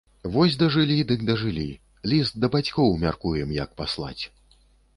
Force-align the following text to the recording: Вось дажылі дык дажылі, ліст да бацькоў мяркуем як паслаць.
Вось 0.35 0.55
дажылі 0.61 0.95
дык 1.11 1.19
дажылі, 1.27 1.67
ліст 2.13 2.33
да 2.45 2.51
бацькоў 2.57 2.89
мяркуем 3.07 3.49
як 3.61 3.69
паслаць. 3.83 4.19